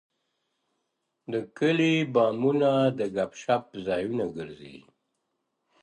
[1.31, 4.77] د کلیو بامونه د ګپ شپ ځایونه ګرځي.